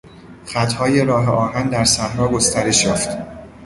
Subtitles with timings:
[0.45, 3.09] خطهای راه آهن در صحرا گسترش یافت.